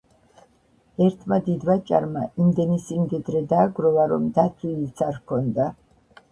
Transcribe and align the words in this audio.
ერთმა 1.07 1.37
დიდვაჭარმა 1.49 2.25
იმდენი 2.45 2.79
სიმდიდრე 2.87 3.45
დააგროვა 3.55 4.09
რომ 4.17 4.29
დათვლილიც 4.41 5.09
არ 5.13 5.23
ჰქონდა. 5.23 5.73